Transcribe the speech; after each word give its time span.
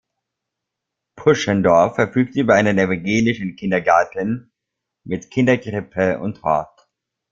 Puschendorf 1.15 1.93
verfügt 1.93 2.35
über 2.35 2.55
einen 2.55 2.79
evangelischen 2.79 3.55
Kindergarten 3.55 4.51
mit 5.03 5.29
Kinderkrippe 5.29 6.19
und 6.19 6.41
Hort. 6.41 6.89